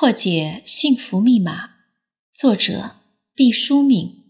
[0.00, 1.72] 破解幸福密码，
[2.32, 3.02] 作者
[3.34, 4.24] 毕淑敏。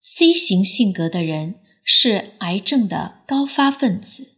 [0.00, 4.36] C 型性格的人是癌症的高发分子。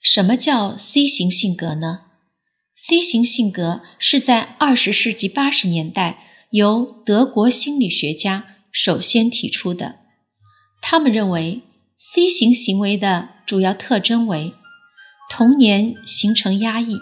[0.00, 2.06] 什么叫 C 型性格呢
[2.74, 10.00] ？C 型性格是在二十世纪八十年代由德国心理学家首先提出的。
[10.82, 11.62] 他们认为
[11.96, 14.54] C 型行为的主要特征为
[15.30, 16.98] 童年形成压抑。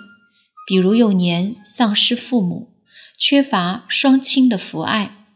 [0.66, 2.73] 比如幼年丧失父母，
[3.19, 5.27] 缺乏双亲的父爱，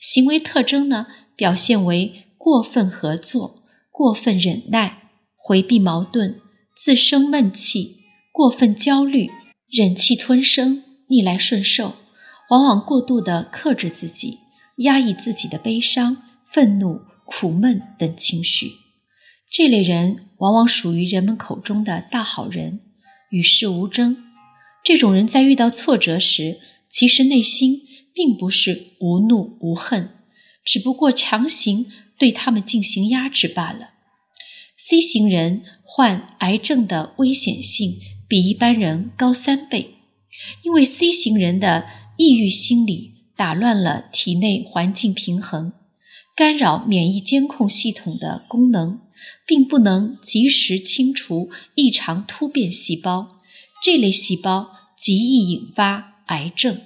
[0.00, 6.40] 行为特征呢表现为过分合作、过分忍耐、回避矛盾、
[6.74, 7.98] 自生闷气、
[8.32, 9.30] 过分焦虑、
[9.70, 11.94] 忍气吞声、逆来顺受，
[12.50, 14.38] 往往过度的克制自己，
[14.78, 18.72] 压抑自己的悲伤、愤怒、苦闷等情绪。
[19.50, 22.80] 这类人往往属于人们口中的大好人，
[23.30, 24.31] 与世无争。
[24.84, 30.10] 这种人在遇到挫折时，其实内心并不是无怒无恨，
[30.64, 31.86] 只不过强行
[32.18, 33.90] 对他们进行压制罢了。
[34.76, 39.94] C 型人患癌症的危险性比一般人高三倍，
[40.64, 45.72] 因为 C 型人的抑郁心理打乱了体内环境平衡，
[46.34, 49.00] 干扰免疫监控系统的功能，
[49.46, 53.41] 并不能及时清除异常突变细胞。
[53.82, 56.80] 这类细胞极易引发癌症，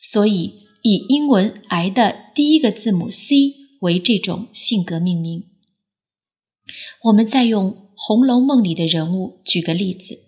[0.00, 3.34] 所以以英文“癌”的第一个字母 C
[3.80, 5.48] 为这种性格命名。
[7.02, 10.20] 我们再用《红楼梦》里的人物举个例子，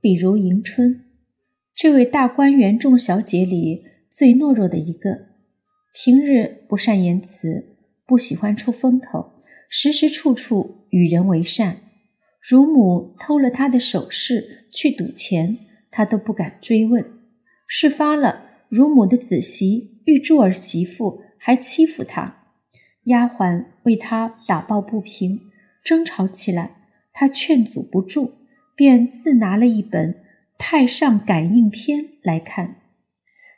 [0.00, 1.04] 比如迎春，
[1.74, 5.10] 这位大观园众小姐里最懦弱的一个，
[5.92, 7.76] 平日不善言辞，
[8.06, 11.83] 不喜欢出风头，时时处处与人为善。
[12.46, 15.56] 乳母偷了他的首饰去赌钱，
[15.90, 17.02] 他都不敢追问。
[17.66, 22.44] 事发了，乳母的子媳玉柱儿媳妇还欺负他，
[23.04, 25.40] 丫鬟为他打抱不平，
[25.82, 26.76] 争吵起来，
[27.14, 28.32] 他劝阻不住，
[28.76, 30.12] 便自拿了一本
[30.58, 32.76] 《太上感应篇》来看。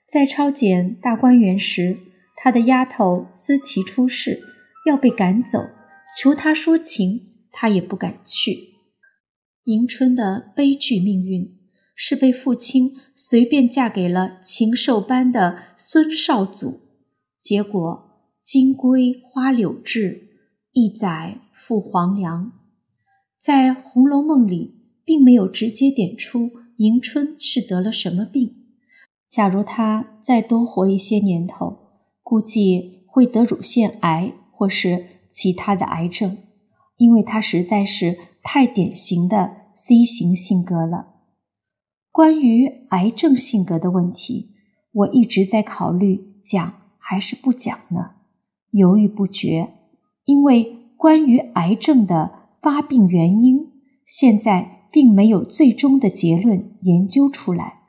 [0.08, 1.98] 在抄检大观园时，
[2.36, 4.41] 他的丫头思琪出事，
[4.86, 5.70] 要被赶走，
[6.16, 7.20] 求他说情，
[7.50, 8.75] 他也不敢去。
[9.66, 11.59] 迎春的悲剧命运
[11.97, 16.82] 是被父亲随便嫁给了禽兽般的孙少祖，
[17.41, 20.28] 结果金龟花柳志，
[20.71, 22.53] 一载赴黄粱。
[23.37, 28.54] 在《红楼梦》里，并没有直接点出迎春是得了什么病。
[29.28, 31.77] 假如她再多活一些年头，
[32.22, 36.38] 估计会得乳腺癌或是其他的癌症。
[36.96, 41.14] 因为他实在是太典型的 C 型性格了。
[42.10, 44.52] 关于癌症性格的问题，
[44.92, 48.12] 我一直在考虑讲还是不讲呢，
[48.70, 49.74] 犹豫不决。
[50.24, 53.72] 因为关于癌症的发病原因，
[54.06, 57.80] 现在并没有最终的结论研究出来。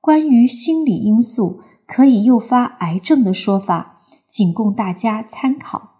[0.00, 5.95] 关于心理因素可以诱发癌症的说法，仅供大家参考。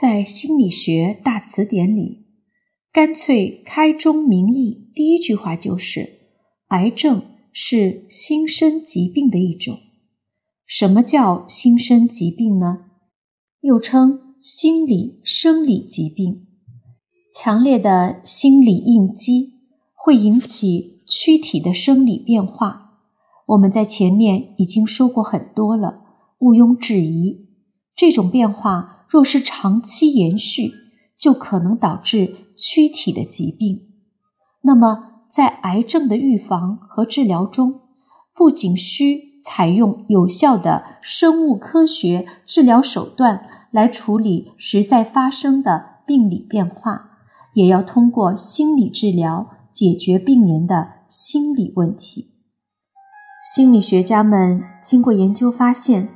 [0.00, 2.24] 在心理学大词典里，
[2.92, 6.08] 干脆开宗明义，第一句话就是：
[6.68, 7.20] 癌症
[7.52, 9.76] 是心身疾病的一种。
[10.64, 12.84] 什么叫心身疾病呢？
[13.62, 16.46] 又称心理生理疾病。
[17.34, 19.54] 强烈的心理应激
[19.96, 23.00] 会引起躯体的生理变化。
[23.46, 26.04] 我们在前面已经说过很多了，
[26.38, 27.48] 毋庸置疑，
[27.96, 28.94] 这种变化。
[29.08, 30.74] 若是长期延续，
[31.16, 33.88] 就可能导致躯体的疾病。
[34.62, 37.80] 那么，在癌症的预防和治疗中，
[38.34, 47.18] 不仅需采用有效的生物科学治疗手段来处理实在发生的病理变化，
[47.54, 52.34] 也要通过心理治疗解决病人的心理问题。
[53.54, 56.10] 心理学家们经过研究发现，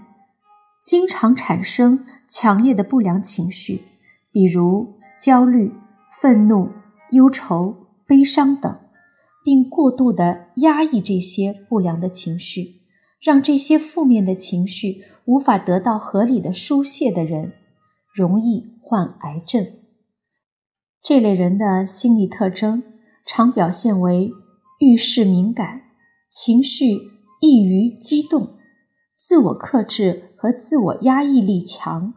[0.85, 2.05] 经常产生。
[2.33, 3.83] 强烈的不良情绪，
[4.33, 5.71] 比如焦虑、
[6.19, 6.71] 愤怒、
[7.11, 7.77] 忧愁、
[8.07, 8.79] 悲伤等，
[9.45, 12.81] 并过度的压抑这些不良的情绪，
[13.21, 17.53] 让这些负面的情绪无法得到合理的疏泄的人，
[18.15, 19.67] 容易患癌症。
[21.03, 22.83] 这类人的心理特征
[23.27, 24.33] 常表现为
[24.81, 25.83] 遇事敏感、
[26.31, 26.97] 情绪
[27.43, 28.57] 易于激动、
[29.19, 32.15] 自我克制和自我压抑力强。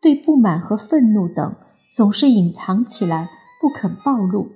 [0.00, 1.56] 对不满和愤怒等
[1.90, 3.28] 总是隐藏起来，
[3.60, 4.52] 不肯暴露，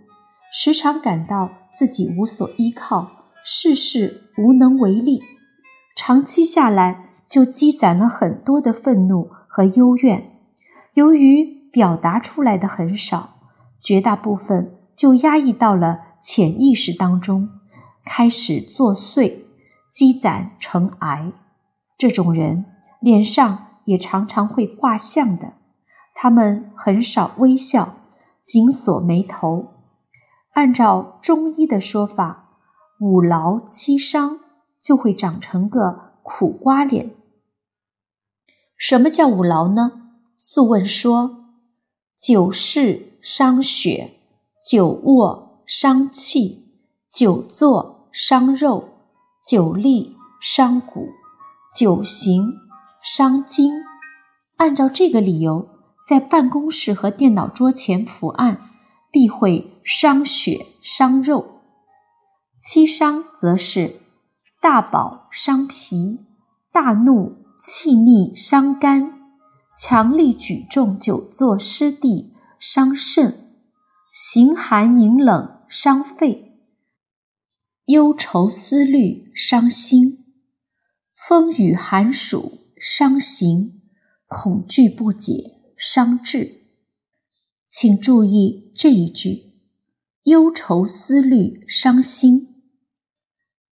[0.52, 3.10] 时常感到自己无所依靠，
[3.44, 5.20] 事事无能为力，
[5.96, 10.30] 长期下来就积攒了很多的愤怒和幽怨。
[10.94, 13.36] 由于表达出来的很少，
[13.80, 17.48] 绝大部分就压抑到了潜意识当中，
[18.04, 19.38] 开始作祟，
[19.90, 21.32] 积攒成癌。
[21.96, 22.66] 这种人
[23.00, 25.54] 脸上也常常会挂相的，
[26.14, 27.96] 他们很少微笑，
[28.42, 29.68] 紧锁眉头。
[30.52, 32.58] 按照中医的说法，
[33.00, 34.40] 五劳七伤
[34.80, 37.14] 就会长成个苦瓜脸。
[38.76, 39.92] 什么叫五劳呢？
[40.36, 41.44] 《素问》说
[42.18, 44.18] ：“久视伤血，
[44.68, 46.76] 久卧伤气，
[47.10, 48.88] 久坐伤肉，
[49.42, 51.06] 久立伤骨，
[51.78, 52.52] 久行
[53.02, 53.72] 伤筋。”
[54.58, 55.68] 按照这个理由，
[56.08, 58.70] 在办公室和电脑桌前伏案，
[59.10, 61.60] 必会伤血伤肉。
[62.58, 63.96] 七伤则是
[64.60, 66.20] 大饱伤脾，
[66.70, 69.20] 大怒气逆伤肝。
[69.76, 73.56] 强力举重久坐湿地伤肾，
[74.12, 76.60] 形寒饮冷伤肺，
[77.86, 80.24] 忧愁思虑伤心，
[81.16, 83.80] 风雨寒暑伤形，
[84.26, 86.64] 恐惧不解伤志。
[87.68, 89.52] 请注意这一句：
[90.24, 92.64] 忧愁思虑伤心。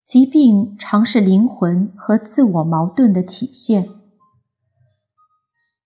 [0.04, 3.88] 疾病常是灵魂和自我矛盾的体现。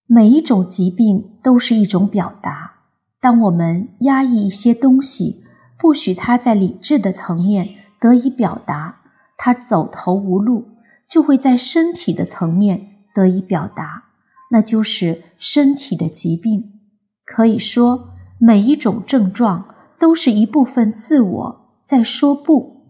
[0.05, 2.81] 每一种疾病都是一种表达。
[3.21, 5.45] 当我们压抑一些东西，
[5.79, 7.69] 不许它在理智的层面
[8.01, 9.03] 得以表达，
[9.39, 10.71] 它走投无路，
[11.09, 14.05] 就会在身体的层面得以表达，
[14.51, 16.81] 那就是身体的疾病。
[17.25, 22.83] 可以说，每一种症状都是一部分自我在说不。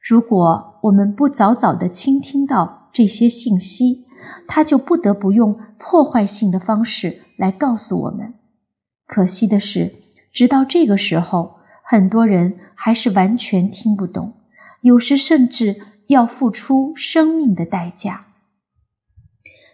[0.00, 4.06] 如果我们不早早的倾听到这些信息，
[4.46, 8.34] 他就不得不用破坏性的方式来告诉我们。
[9.06, 9.94] 可惜的是，
[10.32, 14.34] 直到这个时候，很多人还是完全听不懂，
[14.82, 15.76] 有时甚至
[16.06, 18.26] 要付出生命的代价。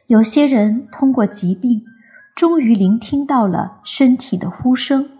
[0.06, 1.82] 有些人通过疾病，
[2.34, 5.10] 终于聆听到了身体的呼声，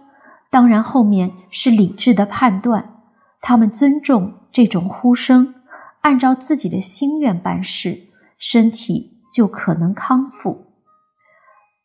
[0.49, 3.01] 当然后面是理智的判断，
[3.41, 5.55] 他们尊重这种呼声，
[6.01, 9.15] 按照自己的心愿办事，身体。
[9.29, 10.67] 就可能康复。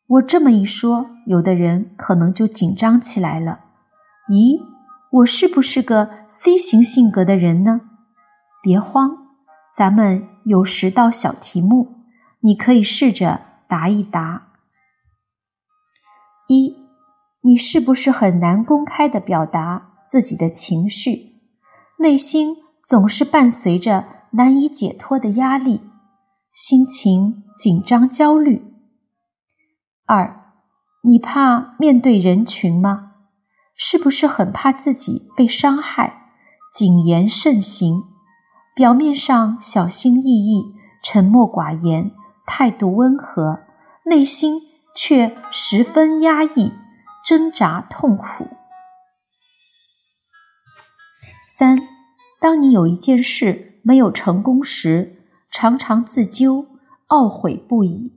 [0.07, 3.59] 我这么一说，有的人可能就紧张起来了。
[4.29, 4.61] 咦，
[5.11, 7.81] 我是不是个 C 型性格的人呢？
[8.63, 9.27] 别慌，
[9.75, 12.02] 咱们有十道小题目，
[12.43, 14.49] 你可以试着答一答。
[16.49, 16.77] 一，
[17.43, 21.41] 你是不是很难公开的表达自己的情绪？
[21.99, 25.83] 内心总是伴随着难以解脱的压力。
[26.53, 28.75] 心情紧张、焦虑。
[30.06, 30.53] 二，
[31.05, 33.12] 你怕面对人群吗？
[33.75, 36.27] 是不是很怕自己被伤害，
[36.70, 38.03] 谨言慎行？
[38.75, 42.11] 表面上小心翼翼、沉默寡言，
[42.46, 43.61] 态度温和，
[44.05, 44.61] 内心
[44.94, 46.72] 却十分压抑、
[47.25, 48.49] 挣扎、痛苦。
[51.46, 51.79] 三，
[52.41, 55.19] 当你有一件事没有成功时。
[55.55, 56.67] 常常自纠、
[57.08, 58.11] 懊悔不已。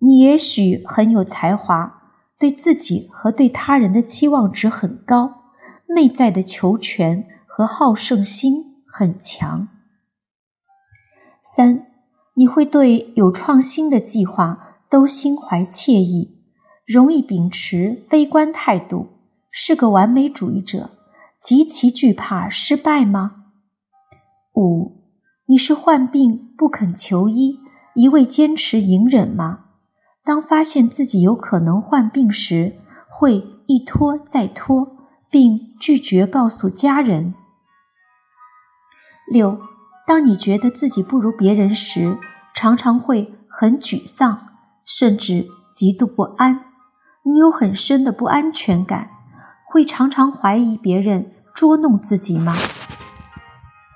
[0.00, 2.02] 你也许很有才华，
[2.36, 5.44] 对自己和对他人的期望值很高，
[5.94, 9.68] 内在的求全和好胜心很强。
[11.40, 11.86] 三，
[12.34, 16.36] 你会对有创新的计划都心怀惬意，
[16.86, 19.08] 容易秉持悲观态度，
[19.50, 20.90] 是个完美主义者，
[21.40, 23.44] 极其惧怕失败吗？
[24.54, 25.04] 五。
[25.46, 27.60] 你是患病不肯求医，
[27.94, 29.66] 一味坚持隐忍吗？
[30.24, 32.76] 当发现自己有可能患病时，
[33.10, 34.96] 会一拖再拖，
[35.30, 37.34] 并拒绝告诉家人。
[39.30, 39.60] 六，
[40.06, 42.18] 当你觉得自己不如别人时，
[42.54, 44.48] 常常会很沮丧，
[44.84, 46.66] 甚至极度不安。
[47.22, 49.08] 你有很深的不安全感，
[49.66, 52.54] 会常常怀疑别人捉弄自己吗？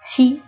[0.02, 0.40] 七。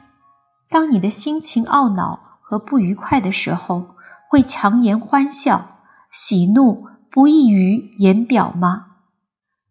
[0.71, 3.97] 当你的心情懊恼和不愉快的时候，
[4.31, 8.87] 会强颜欢笑，喜怒不易于言表吗？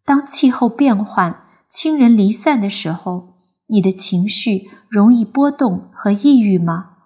[0.04, 3.29] 当气候变换、亲人离散的时候，
[3.70, 6.96] 你的情绪容易波动和抑郁吗？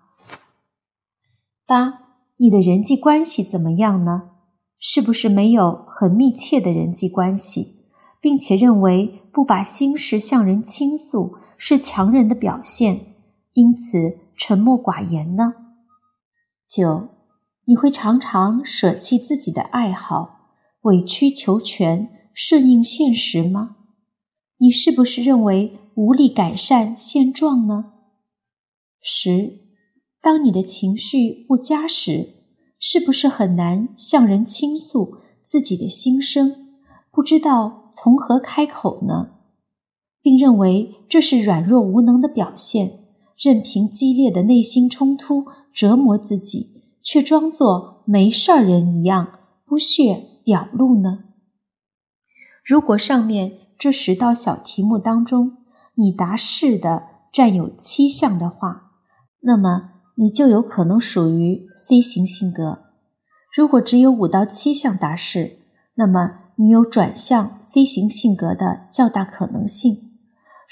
[1.66, 2.00] 八，
[2.38, 4.30] 你的人际关系怎么样呢？
[4.78, 7.84] 是不是没有很密切的人际关系，
[8.20, 13.14] 并且认为不把心事向人倾诉是强人的表现？
[13.52, 15.54] 因此沉默寡言呢？
[16.68, 17.08] 九，
[17.66, 20.50] 你会常常舍弃自己的爱好，
[20.82, 23.76] 委曲求全，顺应现实吗？
[24.58, 27.92] 你是不是认为无力改善现状呢？
[29.00, 29.60] 十，
[30.22, 32.28] 当你的情绪不佳时，
[32.78, 36.78] 是不是很难向人倾诉自己的心声？
[37.10, 39.30] 不知道从何开口呢？
[40.22, 43.04] 并认为这是软弱无能的表现，
[43.36, 51.24] 任凭激烈的内心冲突折磨自己，却装作没事儿人一样不屑表露呢？
[52.64, 55.58] 如果上面这十道小题目当中
[55.96, 58.92] 你答是的占有七项的话，
[59.40, 62.84] 那么你就有可能属于 C 型性格。
[63.54, 65.58] 如果只有五到七项答是，
[65.96, 70.14] 那么你有转向 C 型性格的较大可能性。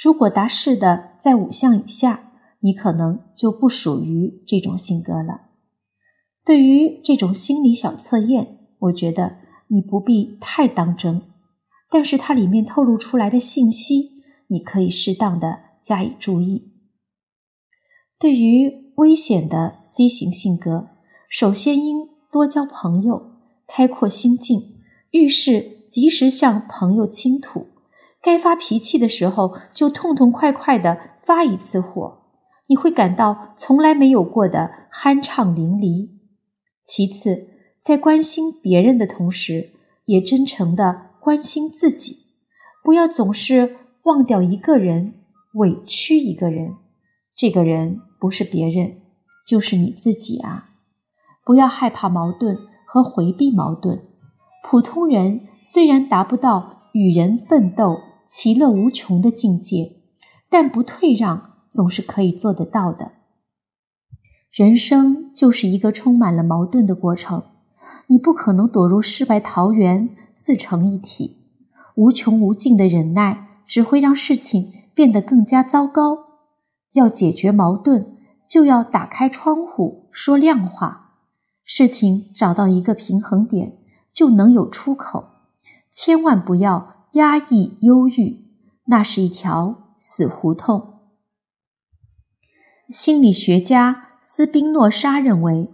[0.02, 5.42] 如果答是的在五项以下，你可能就不属于这种性格了。
[6.46, 9.36] 对于这种心理小测验，我觉得
[9.68, 11.20] 你不必太当真，
[11.92, 16.72] 但是它里面透露出来的信息，你可以适当的加以注意。
[18.18, 20.88] 对于危险的 C 型性格，
[21.28, 23.32] 首先应多交朋友，
[23.66, 24.80] 开阔心境，
[25.10, 27.66] 遇事及时向朋友倾吐。
[28.22, 32.22] 该发脾气的时候，就痛痛快快的发一次火，
[32.68, 36.08] 你会感到从来没有过的酣畅淋漓。
[36.84, 37.48] 其次，
[37.82, 39.72] 在关心别人的同时，
[40.06, 42.16] 也真诚的关心自己，
[42.82, 45.14] 不要总是忘掉一个人，
[45.54, 46.74] 委屈一个人。
[47.36, 49.02] 这个人不是别人，
[49.46, 50.70] 就是你自己啊！
[51.44, 54.02] 不要害怕矛盾和回避矛盾。
[54.64, 58.00] 普通人虽然达不到与人奋斗。
[58.34, 59.96] 其乐无穷的境界，
[60.48, 63.12] 但不退让总是可以做得到的。
[64.50, 67.42] 人生就是一个充满了矛盾的过程，
[68.06, 71.38] 你不可能躲入世外桃源自成一体。
[71.96, 76.18] 无穷无尽的忍耐只会让事情变得更加糟糕。
[76.92, 78.06] 要解决矛盾，
[78.48, 81.14] 就要打开窗户说亮话，
[81.64, 83.78] 事情找到一个平衡点，
[84.12, 85.30] 就能有出口。
[85.90, 86.92] 千万不要。
[87.12, 88.46] 压抑、忧郁，
[88.86, 91.00] 那是一条死胡同。
[92.88, 95.68] 心理学家斯宾诺莎认为，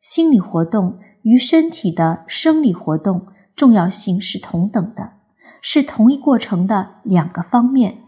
[0.00, 3.26] 心理活动与身体的生理活动
[3.56, 5.14] 重要性是同等的，
[5.60, 7.98] 是同一过程的两个方面。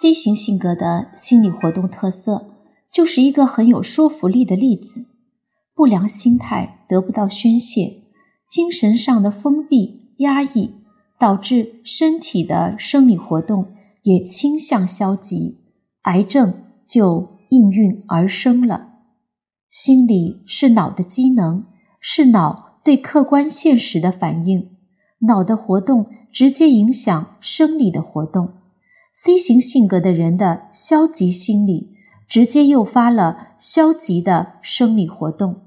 [0.00, 2.46] C 型性格的心理活动特色
[2.92, 5.06] 就是一个很有说服力的例子：
[5.74, 8.04] 不良心态得不到宣泄，
[8.48, 10.86] 精神上的封闭、压抑。
[11.18, 13.72] 导致身体的生理活动
[14.02, 15.62] 也倾向消极，
[16.02, 18.88] 癌症就应运而生了。
[19.70, 21.64] 心理是脑的机能，
[22.08, 24.76] 是脑对客观现实的反应，
[25.22, 28.52] 脑的活动直接影响生理的活动。
[29.12, 31.96] C 型性格的人的消极心理，
[32.28, 35.62] 直接诱发了消极的生理活动。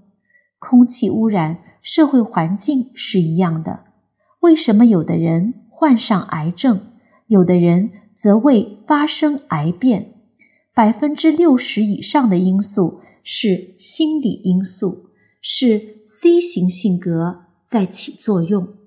[0.60, 3.82] 空气污染、社会环境是一样的。
[4.40, 6.94] 为什么有的人患上癌症，
[7.28, 10.14] 有的人则未发生癌变？
[10.74, 15.09] 百分之六十以上的因素是心理因素，
[15.42, 18.79] 是 C 型性格在起作用。